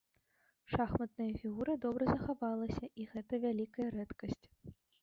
[0.75, 4.45] Шахматная фігура добра захавалася, і гэта вялікая рэдкасць.